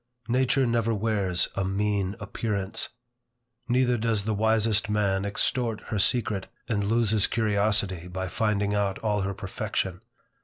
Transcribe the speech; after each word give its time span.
Nature 0.29 0.65
never 0.65 0.95
wears 0.95 1.47
a 1.53 1.63
mean 1.63 2.15
appearance. 2.19 2.89
Neither 3.69 3.99
does 3.99 4.23
the 4.23 4.33
wisest 4.33 4.89
man 4.89 5.25
extort 5.25 5.79
her 5.89 5.99
secret, 5.99 6.47
and 6.67 6.85
lose 6.85 7.11
his 7.11 7.27
curiosity 7.27 8.07
by 8.07 8.27
finding 8.27 8.73
out 8.73 8.97
all 9.03 9.21
her 9.21 9.35
perfection. 9.35 10.01